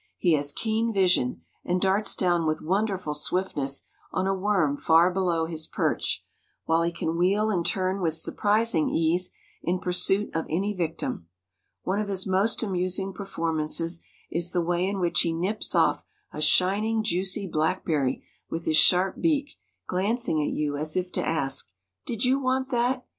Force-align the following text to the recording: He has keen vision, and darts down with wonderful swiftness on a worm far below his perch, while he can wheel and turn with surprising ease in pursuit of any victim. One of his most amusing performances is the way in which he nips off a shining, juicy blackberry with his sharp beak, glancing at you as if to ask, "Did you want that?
He 0.17 0.33
has 0.33 0.51
keen 0.51 0.91
vision, 0.91 1.41
and 1.63 1.79
darts 1.79 2.15
down 2.15 2.47
with 2.47 2.59
wonderful 2.59 3.13
swiftness 3.13 3.85
on 4.11 4.25
a 4.25 4.33
worm 4.33 4.75
far 4.75 5.13
below 5.13 5.45
his 5.45 5.67
perch, 5.67 6.25
while 6.65 6.81
he 6.81 6.91
can 6.91 7.19
wheel 7.19 7.51
and 7.51 7.63
turn 7.63 8.01
with 8.01 8.15
surprising 8.15 8.89
ease 8.89 9.31
in 9.61 9.77
pursuit 9.77 10.35
of 10.35 10.47
any 10.49 10.73
victim. 10.73 11.27
One 11.83 11.99
of 12.01 12.07
his 12.07 12.25
most 12.25 12.63
amusing 12.63 13.13
performances 13.13 14.01
is 14.31 14.53
the 14.53 14.63
way 14.63 14.87
in 14.87 14.99
which 14.99 15.21
he 15.21 15.33
nips 15.33 15.75
off 15.75 16.03
a 16.33 16.41
shining, 16.41 17.03
juicy 17.03 17.45
blackberry 17.45 18.23
with 18.49 18.65
his 18.65 18.77
sharp 18.77 19.21
beak, 19.21 19.51
glancing 19.85 20.41
at 20.41 20.49
you 20.49 20.77
as 20.77 20.95
if 20.97 21.11
to 21.11 21.23
ask, 21.23 21.69
"Did 22.07 22.25
you 22.25 22.39
want 22.39 22.71
that? 22.71 23.05